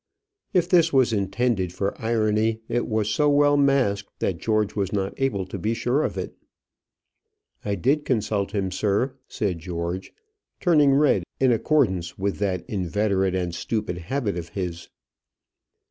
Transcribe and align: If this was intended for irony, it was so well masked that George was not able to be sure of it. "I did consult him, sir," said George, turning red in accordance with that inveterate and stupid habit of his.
If 0.51 0.67
this 0.67 0.91
was 0.91 1.13
intended 1.13 1.71
for 1.73 1.93
irony, 2.01 2.59
it 2.67 2.87
was 2.87 3.07
so 3.07 3.29
well 3.29 3.55
masked 3.55 4.11
that 4.17 4.39
George 4.39 4.75
was 4.75 4.91
not 4.91 5.13
able 5.21 5.45
to 5.45 5.59
be 5.59 5.75
sure 5.75 6.01
of 6.01 6.17
it. 6.17 6.35
"I 7.63 7.75
did 7.75 8.03
consult 8.03 8.51
him, 8.51 8.71
sir," 8.71 9.13
said 9.27 9.59
George, 9.59 10.11
turning 10.59 10.95
red 10.95 11.23
in 11.39 11.51
accordance 11.51 12.17
with 12.17 12.39
that 12.39 12.65
inveterate 12.67 13.35
and 13.35 13.53
stupid 13.53 13.99
habit 13.99 14.37
of 14.39 14.49
his. 14.49 14.89